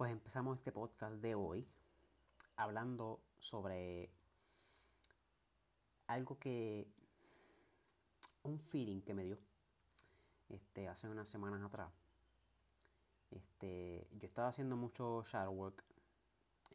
Pues 0.00 0.12
empezamos 0.12 0.56
este 0.56 0.72
podcast 0.72 1.16
de 1.16 1.34
hoy 1.34 1.68
hablando 2.56 3.20
sobre 3.38 4.10
algo 6.06 6.38
que 6.38 6.88
un 8.42 8.58
feeling 8.60 9.02
que 9.02 9.12
me 9.12 9.24
dio 9.24 9.36
este 10.48 10.88
hace 10.88 11.06
unas 11.06 11.28
semanas 11.28 11.62
atrás. 11.62 11.92
Este, 13.30 14.08
yo 14.12 14.26
estaba 14.26 14.48
haciendo 14.48 14.74
mucho 14.74 15.22
shadow 15.24 15.52
work. 15.52 15.84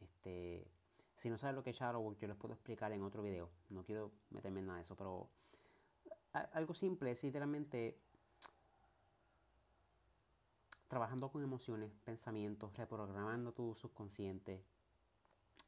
Este, 0.02 0.68
si 1.16 1.32
no 1.32 1.40
sabes 1.40 1.56
lo 1.56 1.64
que 1.64 1.72
es 1.72 1.78
shadow 1.78 2.04
work, 2.04 2.20
yo 2.20 2.28
les 2.28 2.38
puedo 2.38 2.54
explicar 2.54 2.92
en 2.92 3.02
otro 3.02 3.24
video. 3.24 3.50
No 3.70 3.84
quiero 3.84 4.12
meterme 4.30 4.60
en 4.60 4.68
nada 4.68 4.78
de 4.78 4.84
eso, 4.84 4.96
pero 4.96 5.32
algo 6.32 6.76
simple 6.76 7.10
es 7.10 7.24
literalmente 7.24 7.98
trabajando 10.96 11.30
con 11.30 11.44
emociones, 11.44 11.92
pensamientos, 12.06 12.74
reprogramando 12.78 13.52
tu 13.52 13.76
subconsciente. 13.76 14.64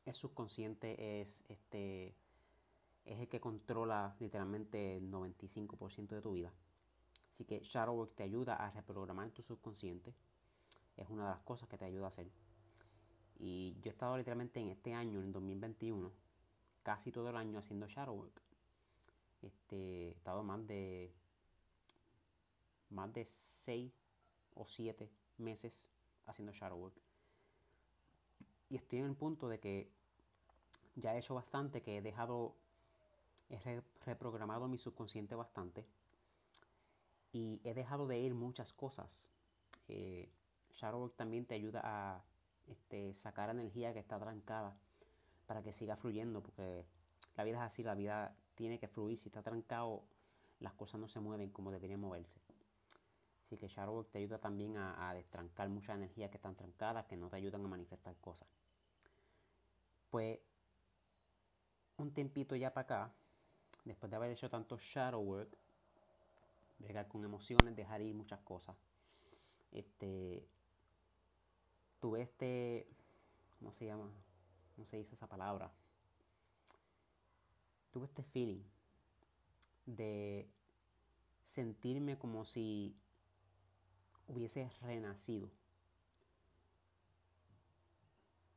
El 0.06 0.14
subconsciente 0.14 1.20
es 1.20 1.44
este 1.50 2.16
es 3.04 3.20
el 3.20 3.28
que 3.28 3.42
controla 3.42 4.16
literalmente 4.22 4.96
el 4.96 5.12
95% 5.12 6.08
de 6.08 6.22
tu 6.22 6.32
vida. 6.32 6.54
Así 7.30 7.44
que 7.44 7.60
Shadowwork 7.60 8.16
te 8.16 8.24
ayuda 8.24 8.56
a 8.56 8.72
reprogramar 8.72 9.30
tu 9.32 9.42
subconsciente. 9.42 10.16
Es 10.96 11.10
una 11.10 11.26
de 11.26 11.32
las 11.32 11.42
cosas 11.42 11.68
que 11.68 11.78
te 11.78 11.84
ayuda 11.84 12.06
a 12.06 12.08
hacer. 12.08 12.32
Y 13.38 13.76
yo 13.82 13.90
he 13.90 13.94
estado 13.94 14.18
literalmente 14.18 14.62
en 14.62 14.70
este 14.70 14.94
año, 14.94 15.22
en 15.22 15.34
2021, 15.34 16.10
casi 16.84 17.12
todo 17.12 17.32
el 17.32 17.36
año 17.36 17.60
haciendo 17.60 17.86
Shadowwork. 17.86 18.42
Este, 19.42 20.08
he 20.08 20.12
estado 20.12 20.42
más 20.42 20.66
de 20.66 21.14
más 22.90 23.12
de 23.12 23.26
6 23.26 24.07
o 24.58 24.66
7 24.66 25.10
meses 25.38 25.90
haciendo 26.26 26.52
Shadowwork. 26.52 26.96
Y 28.70 28.76
estoy 28.76 29.00
en 29.00 29.06
el 29.06 29.16
punto 29.16 29.48
de 29.48 29.60
que 29.60 29.90
ya 30.96 31.16
he 31.16 31.20
hecho 31.20 31.36
bastante, 31.36 31.82
que 31.82 31.98
he 31.98 32.02
dejado 32.02 32.56
he 33.50 33.82
reprogramado 34.06 34.68
mi 34.68 34.78
subconsciente 34.78 35.36
bastante 35.36 35.86
y 37.32 37.62
he 37.64 37.74
dejado 37.74 38.08
de 38.08 38.20
ir 38.20 38.34
muchas 38.34 38.74
cosas. 38.74 39.30
Eh, 39.88 40.30
Shadowwork 40.74 41.16
también 41.16 41.46
te 41.46 41.56
ayuda 41.56 41.82
a 41.84 42.24
este, 42.68 43.14
sacar 43.14 43.50
energía 43.50 43.94
que 43.94 44.00
está 44.00 44.20
trancada 44.20 44.78
para 45.46 45.64
que 45.64 45.72
siga 45.72 45.96
fluyendo, 45.96 46.42
porque 46.42 46.86
la 47.36 47.44
vida 47.44 47.58
es 47.58 47.64
así, 47.64 47.84
la 47.84 47.96
vida 47.96 48.36
tiene 48.56 48.80
que 48.80 48.88
fluir. 48.88 49.18
Si 49.18 49.30
está 49.30 49.42
trancado, 49.42 50.04
las 50.60 50.74
cosas 50.74 51.00
no 51.00 51.08
se 51.08 51.20
mueven 51.20 51.50
como 51.52 51.72
deberían 51.72 52.00
moverse. 52.00 52.40
Así 53.48 53.56
que 53.58 53.70
Shadowwork 53.70 54.12
te 54.12 54.18
ayuda 54.18 54.40
también 54.40 54.76
a, 54.76 55.14
destrancar 55.14 55.70
muchas 55.70 55.96
energías 55.96 56.30
que 56.30 56.36
están 56.36 56.58
trancadas, 56.58 57.06
que 57.06 57.16
no 57.16 57.30
te 57.30 57.38
ayudan 57.38 57.64
a 57.64 57.70
manifestar 57.70 58.14
cosas. 58.18 58.46
Pues 60.10 60.40
un 61.96 62.14
tiempito 62.14 62.58
ya 62.58 62.74
para 62.74 62.84
acá, 62.84 63.14
después 63.86 64.10
de 64.10 64.18
haber 64.18 64.32
hecho 64.32 64.50
tanto 64.50 64.78
shadow 64.78 65.22
work, 65.22 65.58
bregar 66.80 67.08
con 67.08 67.24
emociones, 67.24 67.74
dejar 67.74 68.02
ir 68.02 68.14
muchas 68.14 68.42
cosas, 68.42 68.76
este, 69.72 70.46
tuve 72.02 72.24
este, 72.24 72.90
¿cómo 73.60 73.72
se 73.72 73.86
llama? 73.86 74.12
¿Cómo 74.76 74.86
se 74.86 74.98
dice 74.98 75.16
esa 75.16 75.30
palabra? 75.30 75.72
Tuve 77.94 78.08
este 78.08 78.24
feeling 78.24 78.62
de 79.86 80.50
sentirme 81.44 82.18
como 82.18 82.44
si 82.44 82.94
hubiese 84.28 84.70
renacido. 84.82 85.50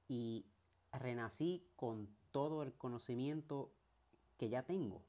Y 0.08 0.44
renací 0.92 1.64
con 1.76 2.08
todo 2.32 2.62
el 2.62 2.72
conocimiento 2.74 3.70
que 4.38 4.48
ya 4.48 4.62
tengo 4.62 5.02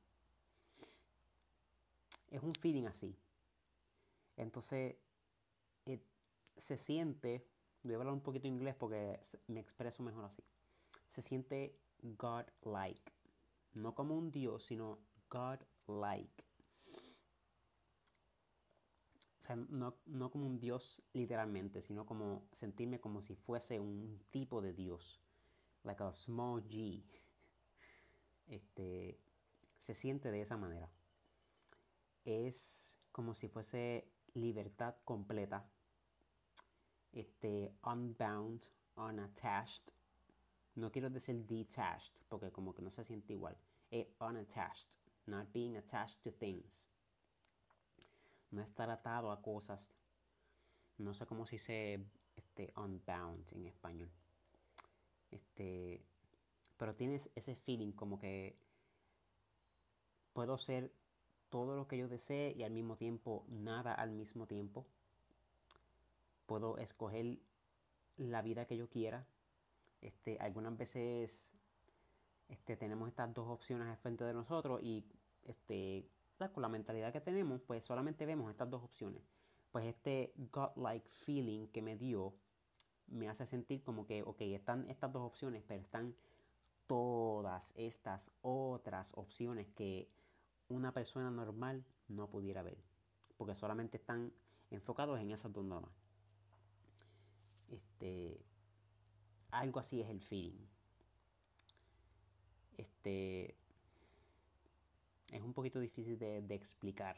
es 2.31 2.41
un 2.41 2.53
feeling 2.53 2.85
así. 2.85 3.15
Entonces, 4.37 4.95
eh, 5.85 5.99
se 6.57 6.77
siente, 6.77 7.45
voy 7.83 7.93
a 7.93 7.97
hablar 7.97 8.13
un 8.13 8.21
poquito 8.21 8.47
inglés 8.47 8.73
porque 8.75 9.19
me 9.47 9.59
expreso 9.59 10.01
mejor 10.01 10.25
así. 10.25 10.41
Se 11.07 11.21
siente 11.21 11.77
God-like. 12.01 13.11
No 13.73 13.93
como 13.93 14.17
un 14.17 14.31
Dios, 14.31 14.63
sino 14.63 14.99
God-like. 15.29 16.43
No, 19.69 19.95
no, 20.05 20.31
como 20.31 20.45
un 20.45 20.59
Dios 20.59 21.01
literalmente, 21.13 21.81
sino 21.81 22.05
como 22.05 22.47
sentirme 22.51 22.99
como 22.99 23.21
si 23.21 23.35
fuese 23.35 23.79
un 23.79 24.19
tipo 24.29 24.61
de 24.61 24.73
Dios. 24.73 25.19
Like 25.83 26.03
a 26.03 26.13
small 26.13 26.63
G. 26.63 27.03
Este, 28.47 29.19
se 29.77 29.95
siente 29.95 30.31
de 30.31 30.41
esa 30.41 30.57
manera 30.57 30.91
es 32.25 32.99
como 33.11 33.35
si 33.35 33.47
fuese 33.47 34.07
libertad 34.33 34.95
completa. 35.03 35.69
Este, 37.11 37.75
unbound, 37.83 38.65
unattached. 38.95 39.91
No 40.75 40.91
quiero 40.91 41.09
decir 41.09 41.45
detached, 41.45 42.23
porque 42.29 42.51
como 42.51 42.73
que 42.73 42.81
no 42.81 42.89
se 42.89 43.03
siente 43.03 43.33
igual. 43.33 43.57
Es 43.89 44.07
unattached, 44.19 44.97
not 45.25 45.51
being 45.51 45.75
attached 45.75 46.21
to 46.23 46.31
things. 46.31 46.87
No 48.51 48.61
estar 48.61 48.89
atado 48.89 49.31
a 49.31 49.41
cosas. 49.41 49.93
No 50.97 51.13
sé 51.13 51.25
cómo 51.25 51.45
se 51.45 51.55
dice 51.55 52.05
este, 52.35 52.73
unbound 52.75 53.51
en 53.53 53.65
español. 53.65 54.11
Este, 55.31 56.05
pero 56.77 56.95
tienes 56.95 57.31
ese 57.35 57.55
feeling 57.55 57.91
como 57.93 58.19
que 58.19 58.57
puedo 60.33 60.57
ser 60.57 60.93
todo 61.49 61.75
lo 61.75 61.87
que 61.87 61.97
yo 61.97 62.07
desee 62.07 62.53
y 62.55 62.63
al 62.63 62.71
mismo 62.71 62.95
tiempo 62.95 63.45
nada 63.49 63.93
al 63.93 64.11
mismo 64.11 64.47
tiempo. 64.47 64.85
Puedo 66.45 66.77
escoger 66.77 67.39
la 68.17 68.41
vida 68.41 68.65
que 68.65 68.77
yo 68.77 68.89
quiera. 68.89 69.25
Este, 70.01 70.37
algunas 70.39 70.75
veces 70.77 71.53
este, 72.49 72.75
tenemos 72.75 73.07
estas 73.07 73.33
dos 73.33 73.47
opciones 73.47 73.87
al 73.87 73.97
frente 73.97 74.23
de 74.23 74.33
nosotros 74.33 74.81
y 74.83 75.05
este, 75.43 76.09
con 76.49 76.61
la 76.63 76.69
mentalidad 76.69 77.13
que 77.13 77.21
tenemos, 77.21 77.61
pues 77.61 77.85
solamente 77.85 78.25
vemos 78.25 78.49
estas 78.49 78.69
dos 78.69 78.83
opciones. 78.83 79.21
Pues 79.71 79.85
este 79.85 80.33
godlike 80.51 81.07
feeling 81.07 81.67
que 81.67 81.81
me 81.81 81.95
dio 81.95 82.33
me 83.07 83.29
hace 83.29 83.45
sentir 83.45 83.83
como 83.83 84.05
que, 84.05 84.23
ok, 84.23 84.41
están 84.41 84.89
estas 84.89 85.11
dos 85.11 85.23
opciones, 85.23 85.63
pero 85.67 85.81
están 85.81 86.15
todas 86.87 87.73
estas 87.75 88.31
otras 88.41 89.11
opciones 89.15 89.67
que 89.69 90.09
una 90.69 90.93
persona 90.93 91.29
normal 91.29 91.85
no 92.07 92.29
pudiera 92.29 92.63
ver. 92.63 92.77
Porque 93.37 93.55
solamente 93.55 93.97
están 93.97 94.33
enfocados 94.69 95.19
en 95.19 95.31
esas 95.31 95.51
dos 95.51 95.65
normas. 95.65 95.91
Este, 97.69 98.41
algo 99.51 99.79
así 99.79 100.01
es 100.01 100.09
el 100.09 100.21
feeling. 100.21 100.65
Este, 102.77 103.55
es 105.31 105.41
un 105.41 105.53
poquito 105.53 105.79
difícil 105.79 106.17
de, 106.19 106.37
explicar. 106.53 107.17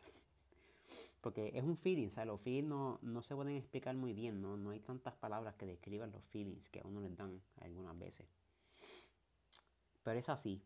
Porque 1.22 1.52
es 1.54 1.64
un 1.64 1.78
feeling, 1.78 2.10
¿sabes? 2.10 2.28
Los 2.28 2.42
feelings 2.42 2.68
no, 2.68 3.22
se 3.22 3.36
pueden 3.36 3.56
explicar 3.56 3.96
muy 3.96 4.14
bien, 4.14 4.42
¿no? 4.42 4.58
No 4.58 4.72
hay 4.72 4.80
tantas 4.80 5.14
palabras 5.16 5.56
que 5.56 5.66
describan 5.66 6.12
los 6.12 6.24
feelings 6.26 6.70
que 6.70 6.80
a 6.80 6.84
uno 6.86 7.02
les 7.02 7.16
dan 7.16 7.42
algunas 7.62 7.98
veces. 7.98 8.28
Pero 10.04 10.20
es 10.20 10.30
así. 10.30 10.62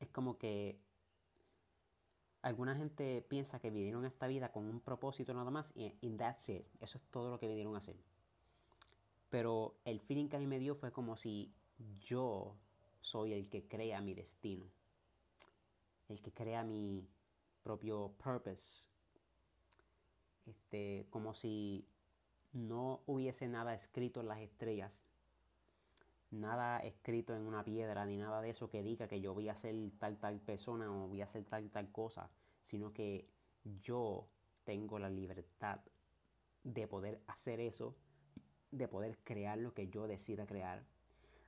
Es 0.00 0.08
como 0.08 0.38
que 0.38 0.78
alguna 2.42 2.74
gente 2.74 3.24
piensa 3.28 3.60
que 3.60 3.70
vivieron 3.70 4.04
esta 4.04 4.26
vida 4.26 4.52
con 4.52 4.66
un 4.66 4.80
propósito 4.80 5.32
nada 5.32 5.50
más 5.50 5.72
y 5.76 5.94
in 6.00 6.16
that's 6.16 6.48
it. 6.48 6.66
Eso 6.80 6.98
es 6.98 7.04
todo 7.10 7.30
lo 7.30 7.38
que 7.38 7.48
vinieron 7.48 7.74
a 7.74 7.78
hacer. 7.78 7.96
Pero 9.30 9.76
el 9.84 10.00
feeling 10.00 10.28
que 10.28 10.36
a 10.36 10.40
mí 10.40 10.46
me 10.46 10.58
dio 10.58 10.74
fue 10.74 10.92
como 10.92 11.16
si 11.16 11.54
yo 12.00 12.56
soy 13.00 13.32
el 13.32 13.48
que 13.48 13.66
crea 13.66 14.00
mi 14.00 14.14
destino. 14.14 14.66
El 16.08 16.20
que 16.20 16.32
crea 16.32 16.62
mi 16.64 17.08
propio 17.62 18.12
purpose. 18.22 18.88
Este, 20.46 21.06
como 21.10 21.34
si 21.34 21.88
no 22.52 23.02
hubiese 23.06 23.48
nada 23.48 23.74
escrito 23.74 24.20
en 24.20 24.28
las 24.28 24.40
estrellas 24.40 25.06
nada 26.34 26.78
escrito 26.80 27.34
en 27.34 27.46
una 27.46 27.64
piedra 27.64 28.04
ni 28.06 28.16
nada 28.16 28.40
de 28.42 28.50
eso 28.50 28.68
que 28.68 28.82
diga 28.82 29.08
que 29.08 29.20
yo 29.20 29.34
voy 29.34 29.48
a 29.48 29.56
ser 29.56 29.74
tal 29.98 30.18
tal 30.18 30.40
persona 30.40 30.90
o 30.90 31.08
voy 31.08 31.20
a 31.20 31.24
hacer 31.24 31.44
tal 31.44 31.70
tal 31.70 31.90
cosa, 31.90 32.30
sino 32.62 32.92
que 32.92 33.28
yo 33.82 34.28
tengo 34.64 34.98
la 34.98 35.10
libertad 35.10 35.80
de 36.62 36.86
poder 36.86 37.22
hacer 37.26 37.60
eso, 37.60 37.96
de 38.70 38.88
poder 38.88 39.18
crear 39.24 39.58
lo 39.58 39.74
que 39.74 39.88
yo 39.88 40.06
decida 40.06 40.46
crear, 40.46 40.84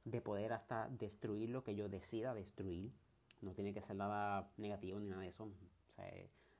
de 0.05 0.21
poder 0.21 0.53
hasta 0.53 0.89
destruir 0.89 1.51
lo 1.51 1.65
que 1.65 1.75
yo 1.75 1.89
decida 1.89 2.35
destruir. 2.35 2.93
No 3.41 3.53
tiene 3.53 3.73
que 3.73 3.83
ser 3.83 3.97
nada 3.97 4.51
negativo 4.57 4.99
ni 4.99 5.09
nada 5.09 5.23
de 5.23 5.29
eso. 5.29 5.45
O 5.45 5.93
sea, 5.95 6.11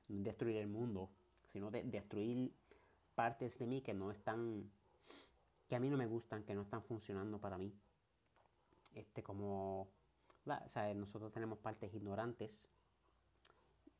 destruir 0.07 0.57
el 0.57 0.67
mundo, 0.67 1.09
sino 1.47 1.71
de 1.71 1.83
destruir 1.83 2.53
partes 3.15 3.57
de 3.57 3.67
mí 3.67 3.81
que 3.81 3.93
no 3.93 4.11
están 4.11 4.69
que 5.67 5.75
a 5.75 5.79
mí 5.79 5.89
no 5.89 5.97
me 5.97 6.05
gustan, 6.05 6.43
que 6.43 6.55
no 6.55 6.61
están 6.61 6.81
funcionando 6.81 7.39
para 7.39 7.57
mí. 7.57 7.73
Este, 8.95 9.21
como, 9.21 9.81
o 10.45 10.69
sea, 10.69 10.93
nosotros 10.93 11.31
tenemos 11.31 11.59
partes 11.59 11.93
ignorantes. 11.93 12.69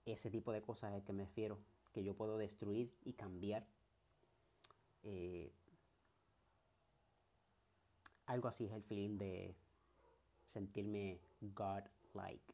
Ese 0.06 0.32
tipo 0.32 0.52
de 0.54 0.62
cosas 0.62 0.94
es 0.94 1.04
que 1.04 1.12
me 1.12 1.26
refiero, 1.26 1.60
que 1.94 2.04
yo 2.04 2.16
puedo 2.16 2.38
destruir 2.38 2.96
y 3.04 3.14
cambiar. 3.14 3.68
Eh, 5.04 5.52
algo 8.28 8.48
así 8.48 8.66
es 8.66 8.72
el 8.72 8.84
feeling 8.84 9.18
de 9.18 9.56
sentirme 10.46 11.20
God-like. 11.42 12.54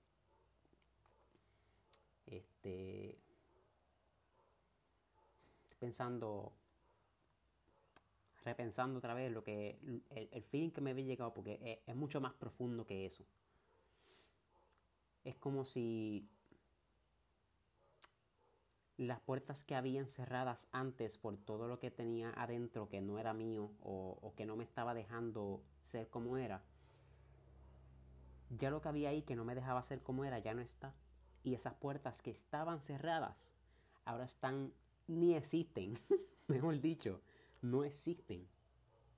Este, 2.26 3.18
pensando 5.80 6.54
repensando 8.44 9.00
otra 9.00 9.14
vez 9.14 9.32
lo 9.32 9.44
que 9.44 9.78
el, 10.10 10.44
feeling 10.44 10.72
que 10.72 10.82
me 10.82 10.92
había 10.92 11.06
llegado, 11.06 11.34
porque 11.34 11.82
es, 11.86 11.96
mucho 11.96 12.22
más 12.22 12.34
profundo 12.34 12.86
que 12.86 13.06
eso. 13.06 13.26
Es 15.24 15.36
como 15.38 15.66
si 15.66 16.28
las 18.98 19.20
puertas 19.22 19.64
que 19.64 19.76
habían 19.76 20.08
cerradas 20.08 20.68
antes 20.72 21.18
por 21.18 21.38
todo 21.38 21.68
lo 21.68 21.80
que 21.80 21.90
tenía 21.90 22.32
adentro 22.36 22.90
que 22.90 23.02
no 23.02 23.18
era 23.18 23.34
mío 23.34 23.72
o, 23.82 24.34
que 24.36 24.46
no 24.46 24.56
me 24.56 24.64
estaba 24.64 24.94
dejando 24.94 25.64
ser 25.82 26.10
como 26.10 26.38
era, 26.38 26.64
ya 28.50 28.70
lo 28.70 28.82
que 28.82 28.90
había 28.90 29.10
ahí 29.10 29.24
que 29.24 29.36
no 29.36 29.46
me 29.46 29.56
dejaba 29.56 29.84
ser 29.84 30.04
como 30.04 30.26
era 30.26 30.40
ya 30.40 30.54
no 30.54 30.62
está. 30.62 30.94
Y 31.44 31.54
esas 31.54 31.74
puertas 31.76 32.22
que 32.22 32.32
estaban 32.32 32.82
cerradas 32.82 33.54
ahora 34.06 34.26
están, 34.26 34.74
ni 35.08 35.36
existen, 35.36 35.94
mejor 36.48 36.80
dicho 36.80 37.22
no 37.64 37.84
existen. 37.84 38.48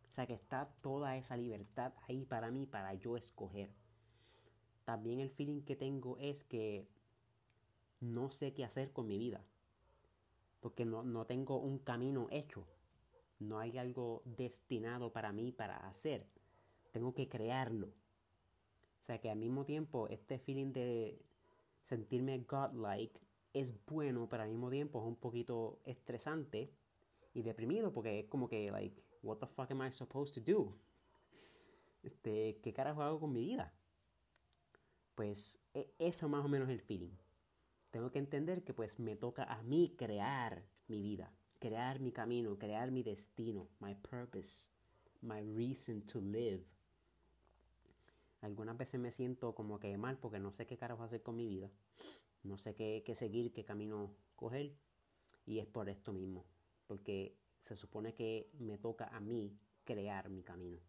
O 0.08 0.12
sea 0.12 0.26
que 0.26 0.34
está 0.34 0.70
toda 0.82 1.18
esa 1.18 1.36
libertad 1.36 1.94
ahí 2.08 2.26
para 2.26 2.52
mí, 2.52 2.66
para 2.66 2.94
yo 2.94 3.18
escoger. 3.18 3.70
También 4.86 5.20
el 5.20 5.30
feeling 5.30 5.62
que 5.62 5.76
tengo 5.76 6.18
es 6.20 6.44
que 6.44 6.88
no 8.00 8.32
sé 8.32 8.54
qué 8.54 8.64
hacer 8.64 8.94
con 8.94 9.08
mi 9.08 9.18
vida. 9.18 9.44
Porque 10.62 10.86
no, 10.86 11.04
no 11.04 11.26
tengo 11.26 11.60
un 11.60 11.80
camino 11.80 12.28
hecho. 12.32 12.66
No 13.40 13.60
hay 13.60 13.78
algo 13.78 14.22
destinado 14.26 15.12
para 15.12 15.34
mí 15.34 15.52
para 15.52 15.78
hacer. 15.88 16.26
Tengo 16.92 17.14
que 17.14 17.28
crearlo. 17.28 17.88
O 17.88 19.04
sea 19.06 19.20
que 19.20 19.30
al 19.30 19.38
mismo 19.38 19.66
tiempo 19.66 20.08
este 20.08 20.40
feeling 20.40 20.72
de 20.72 21.20
sentirme 21.86 22.40
godlike 22.40 23.20
es 23.54 23.74
bueno, 23.86 24.28
pero 24.28 24.44
al 24.44 24.50
mismo 24.50 24.70
tiempo 24.70 25.00
es 25.00 25.06
un 25.06 25.16
poquito 25.16 25.80
estresante 25.86 26.74
y 27.34 27.44
deprimido 27.44 27.94
porque 27.94 28.20
es 28.20 28.26
como 28.26 28.50
que, 28.50 28.70
like, 28.72 29.02
what 29.22 29.38
the 29.38 29.48
fuck 29.48 29.72
am 29.72 29.86
I 29.86 29.92
supposed 29.92 30.34
to 30.34 30.42
do? 30.42 30.76
Este, 32.04 32.60
¿qué 32.62 32.74
carajo 32.74 33.02
hago 33.02 33.20
con 33.20 33.32
mi 33.32 33.42
vida? 33.42 33.74
Pues 35.14 35.60
e, 35.74 35.94
eso 36.00 36.28
más 36.28 36.44
o 36.44 36.50
menos 36.50 36.68
es 36.70 36.74
el 36.74 36.82
feeling. 36.82 37.16
Tengo 37.92 38.12
que 38.12 38.20
entender 38.20 38.64
que 38.64 38.74
pues 38.74 39.00
me 39.00 39.16
toca 39.16 39.44
a 39.44 39.62
mí 39.64 39.96
crear 39.98 40.66
mi 40.88 41.02
vida, 41.02 41.32
crear 41.60 42.00
mi 42.00 42.12
camino, 42.12 42.58
crear 42.58 42.92
mi 42.92 43.04
destino, 43.04 43.70
my 43.80 43.96
purpose, 43.96 44.70
my 45.22 45.40
reason 45.40 46.02
to 46.02 46.20
live. 46.20 46.64
Algunas 48.46 48.78
veces 48.78 49.00
me 49.00 49.12
siento 49.12 49.56
como 49.56 49.80
que 49.80 49.98
mal 49.98 50.18
porque 50.18 50.40
no 50.40 50.52
sé 50.52 50.66
qué 50.66 50.78
carajo 50.78 51.04
hacer 51.04 51.22
con 51.22 51.36
mi 51.36 51.48
vida. 51.48 51.70
No 52.44 52.58
sé 52.58 52.76
qué, 52.76 53.04
qué 53.06 53.16
seguir, 53.16 53.52
qué 53.54 53.66
camino 53.66 54.16
coger. 54.36 54.76
Y 55.46 55.60
es 55.60 55.68
por 55.68 55.90
esto 55.90 56.14
mismo 56.14 56.46
porque 56.88 57.38
se 57.60 57.76
supone 57.76 58.14
que 58.14 58.52
me 58.60 58.78
toca 58.78 59.08
a 59.08 59.20
mí 59.20 59.58
crear 59.84 60.30
mi 60.30 60.44
camino. 60.44 60.80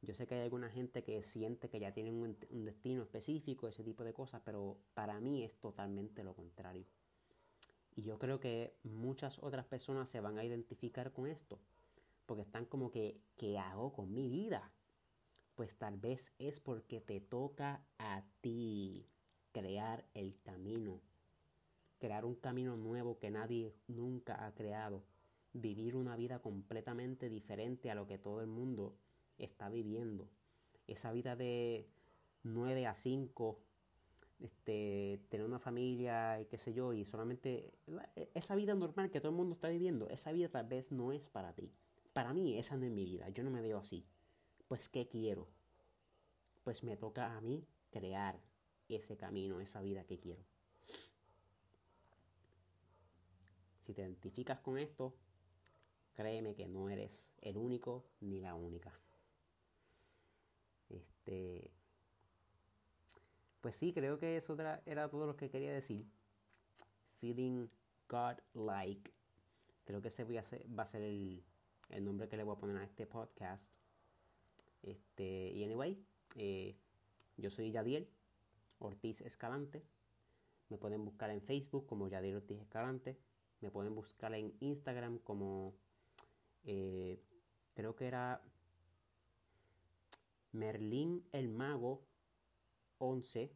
Yo 0.00 0.14
sé 0.14 0.26
que 0.26 0.34
hay 0.34 0.40
alguna 0.42 0.68
gente 0.68 1.04
que 1.04 1.22
siente 1.22 1.68
que 1.68 1.78
ya 1.78 1.92
tienen 1.92 2.20
un, 2.20 2.64
destino 2.64 3.02
específico, 3.02 3.68
ese 3.68 3.84
tipo 3.84 4.02
de 4.02 4.12
cosas, 4.12 4.42
pero 4.44 4.78
para 4.94 5.20
mí 5.20 5.44
es 5.44 5.60
totalmente 5.60 6.24
lo 6.24 6.34
contrario. 6.34 6.86
Y 7.94 8.02
yo 8.02 8.18
creo 8.18 8.40
que 8.40 8.78
muchas 8.82 9.38
otras 9.38 9.66
personas 9.66 10.08
se 10.08 10.20
van 10.20 10.38
a 10.38 10.44
identificar 10.44 11.12
con 11.12 11.28
esto, 11.28 11.60
porque 12.26 12.42
están 12.42 12.64
como 12.64 12.90
que, 12.90 13.20
¿qué 13.36 13.58
hago 13.58 13.92
con 13.92 14.12
mi 14.12 14.28
vida? 14.28 14.72
Pues 15.54 15.76
tal 15.76 15.98
vez 15.98 16.32
es 16.38 16.60
porque 16.60 17.00
te 17.00 17.20
toca 17.20 17.84
a 17.98 18.24
ti 18.40 19.06
crear 19.52 20.06
el 20.14 20.40
camino 20.40 21.00
crear 22.02 22.24
un 22.24 22.34
camino 22.34 22.76
nuevo 22.76 23.20
que 23.20 23.30
nadie 23.30 23.76
nunca 23.86 24.44
ha 24.44 24.52
creado, 24.56 25.04
vivir 25.52 25.94
una 25.94 26.16
vida 26.16 26.40
completamente 26.40 27.28
diferente 27.28 27.92
a 27.92 27.94
lo 27.94 28.08
que 28.08 28.18
todo 28.18 28.40
el 28.40 28.48
mundo 28.48 28.96
está 29.38 29.68
viviendo. 29.68 30.28
Esa 30.88 31.12
vida 31.12 31.36
de 31.36 31.86
9 32.42 32.88
a 32.88 32.94
5, 32.96 33.60
este, 34.40 35.20
tener 35.28 35.46
una 35.46 35.60
familia 35.60 36.40
y 36.40 36.46
qué 36.46 36.58
sé 36.58 36.72
yo, 36.72 36.92
y 36.92 37.04
solamente 37.04 37.72
esa 38.34 38.56
vida 38.56 38.74
normal 38.74 39.08
que 39.12 39.20
todo 39.20 39.30
el 39.30 39.36
mundo 39.36 39.54
está 39.54 39.68
viviendo, 39.68 40.08
esa 40.08 40.32
vida 40.32 40.48
tal 40.48 40.66
vez 40.66 40.90
no 40.90 41.12
es 41.12 41.28
para 41.28 41.52
ti. 41.52 41.70
Para 42.12 42.34
mí 42.34 42.58
esa 42.58 42.76
no 42.76 42.84
es 42.84 42.90
mi 42.90 43.04
vida, 43.04 43.28
yo 43.28 43.44
no 43.44 43.50
me 43.52 43.62
veo 43.62 43.78
así. 43.78 44.04
Pues 44.72 44.88
¿qué 44.88 45.06
quiero? 45.06 45.50
Pues 46.64 46.82
me 46.82 46.96
toca 46.96 47.36
a 47.36 47.42
mí 47.42 47.68
crear 47.90 48.40
ese 48.88 49.18
camino, 49.18 49.60
esa 49.60 49.82
vida 49.82 50.04
que 50.04 50.18
quiero. 50.18 50.42
Si 53.82 53.92
te 53.92 54.00
identificas 54.00 54.60
con 54.60 54.78
esto, 54.78 55.14
créeme 56.14 56.54
que 56.54 56.68
no 56.68 56.88
eres 56.88 57.34
el 57.42 57.58
único 57.58 58.06
ni 58.20 58.40
la 58.40 58.54
única. 58.54 58.98
Este. 60.88 61.70
Pues 63.60 63.76
sí, 63.76 63.92
creo 63.92 64.18
que 64.18 64.38
eso 64.38 64.56
era 64.86 65.10
todo 65.10 65.26
lo 65.26 65.36
que 65.36 65.50
quería 65.50 65.74
decir. 65.74 66.06
Feeling 67.20 67.68
God-like. 68.08 69.12
Creo 69.84 70.00
que 70.00 70.08
ese 70.08 70.24
va 70.24 70.82
a 70.82 70.86
ser 70.86 71.02
el, 71.02 71.44
nombre 72.00 72.26
que 72.30 72.38
le 72.38 72.42
voy 72.42 72.56
a 72.56 72.58
poner 72.58 72.78
a 72.78 72.84
este 72.84 73.06
podcast. 73.06 73.81
Este, 74.82 75.50
y 75.52 75.64
anyway, 75.64 76.02
eh, 76.36 76.76
yo 77.36 77.50
soy 77.50 77.70
Yadiel 77.70 78.08
Ortiz 78.78 79.20
Escalante. 79.20 79.84
Me 80.68 80.78
pueden 80.78 81.04
buscar 81.04 81.30
en 81.30 81.42
Facebook 81.42 81.86
como 81.86 82.08
Yadiel 82.08 82.36
Ortiz 82.36 82.60
Escalante. 82.60 83.18
Me 83.60 83.70
pueden 83.70 83.94
buscar 83.94 84.34
en 84.34 84.54
Instagram 84.60 85.18
como, 85.18 85.74
eh, 86.64 87.20
creo 87.74 87.94
que 87.94 88.06
era 88.06 88.42
Merlín 90.52 91.24
el 91.32 91.48
Mago 91.48 92.02
11. 92.98 93.52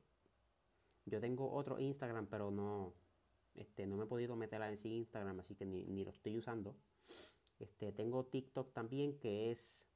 Yo 1.07 1.21
tengo 1.21 1.53
otro 1.53 1.79
Instagram, 1.79 2.27
pero 2.27 2.51
no, 2.51 2.95
este, 3.55 3.87
no 3.87 3.97
me 3.97 4.05
he 4.05 4.07
podido 4.07 4.37
meter 4.37 4.61
en 4.63 4.77
sí 4.77 4.97
Instagram, 4.97 5.41
así 5.41 5.55
que 5.55 5.65
ni, 5.65 6.05
lo 6.05 6.11
estoy 6.11 6.37
usando. 6.37 6.77
Este, 7.59 7.93
tengo 7.93 8.25
TikTok 8.27 8.73
también, 8.73 9.19
que 9.19 9.51
es 9.51 9.89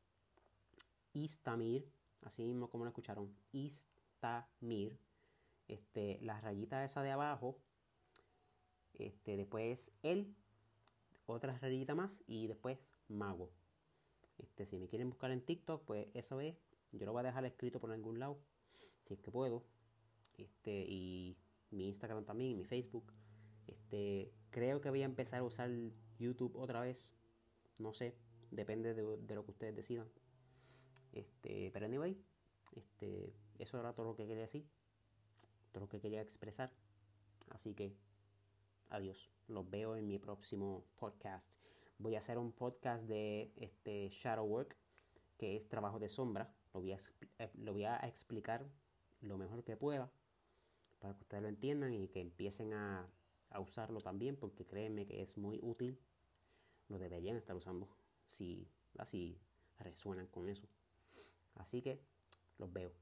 Istamir, 1.13 1.91
así 2.23 2.45
mismo 2.45 2.69
como 2.69 2.85
lo 2.85 2.91
escucharon, 2.91 3.35
Istamir. 3.53 4.99
Este, 5.69 6.19
la 6.21 6.41
rayita 6.41 6.85
esa 6.85 7.01
de 7.03 7.13
abajo 7.13 7.57
este, 9.01 9.37
después 9.37 9.93
él, 10.03 10.35
otra 11.27 11.57
rayita 11.59 11.95
más 11.95 12.23
y 12.27 12.47
después 12.47 12.79
mago. 13.09 13.51
Este, 14.39 14.67
si 14.67 14.79
me 14.79 14.89
quieren 14.89 15.11
buscar 15.11 15.31
en 15.31 15.41
TikTok, 15.41 15.85
pues 15.85 16.09
eso 16.15 16.41
es. 16.41 16.57
Yo 16.93 17.07
lo 17.07 17.13
voy 17.13 17.21
a 17.21 17.25
dejar 17.25 17.45
escrito 17.45 17.81
por 17.81 17.93
algún 17.93 18.19
lado, 18.19 18.39
si 19.05 19.15
es 19.15 19.21
que 19.21 19.31
puedo. 19.31 19.65
Este, 20.37 20.85
y 20.89 21.37
mi 21.71 21.89
Instagram 21.89 22.25
también, 22.25 22.57
mi 22.57 22.65
Facebook. 22.65 23.13
Este, 23.67 24.33
creo 24.51 24.81
que 24.81 24.91
voy 24.91 25.03
a 25.03 25.07
empezar 25.07 25.41
a 25.41 25.45
usar 25.45 25.71
YouTube 26.19 26.57
otra 26.57 26.81
vez. 26.81 27.15
No 27.79 27.95
sé, 27.95 28.17
depende 28.51 28.95
de, 28.95 29.35
lo 29.35 29.45
que 29.45 29.51
ustedes 29.51 29.77
decidan. 29.77 30.09
Este, 31.13 31.71
pero 31.73 31.87
anyway, 31.87 32.17
este, 32.77 33.33
eso 33.59 33.79
era 33.79 33.93
todo 33.93 34.07
lo 34.07 34.17
que 34.17 34.27
quería 34.27 34.43
decir, 34.43 34.67
todo 35.73 35.85
lo 35.85 35.89
que 35.89 36.01
quería 36.01 36.23
expresar. 36.23 36.73
Así 37.51 37.75
que 37.75 37.97
Adiós. 38.91 39.31
Los 39.47 39.71
veo 39.71 39.95
en 39.95 40.09
mi 40.09 40.19
próximo 40.19 40.85
podcast. 40.97 41.55
Voy 41.99 42.17
a 42.17 42.19
hacer 42.19 42.39
un 42.39 42.51
podcast 42.51 43.05
de 43.05 43.53
este 43.55 44.09
shadow 44.11 44.45
work, 44.45 44.77
que 45.39 45.55
es 45.55 45.69
trabajo 45.69 46.01
de 46.01 46.09
sombra. 46.09 46.53
Lo 46.75 46.81
voy 46.81 47.85
a, 47.85 47.97
eh, 47.97 48.09
explicar 48.09 48.69
lo 49.21 49.39
mejor 49.39 49.63
que 49.63 49.77
pueda 49.77 50.11
para 50.99 51.15
que 51.15 51.21
ustedes 51.23 51.43
lo 51.43 51.49
entiendan 51.49 51.95
y 51.95 52.09
que 52.09 52.21
empiecen 52.21 52.73
a, 52.73 53.09
a 53.51 53.61
usarlo 53.61 54.01
también, 54.01 54.37
porque 54.37 54.67
créanme 54.67 55.07
que 55.07 55.23
es 55.23 55.39
muy 55.39 55.61
útil. 55.63 56.01
Lo 56.89 56.99
deberían 56.99 57.37
estar 57.37 57.55
usando 57.55 57.89
si 58.27 58.69
así 58.99 59.41
resuenan 59.79 60.27
con 60.27 60.49
eso. 60.49 60.67
Así 61.55 61.83
que 61.83 62.01
los 62.59 62.73
veo. 62.73 62.93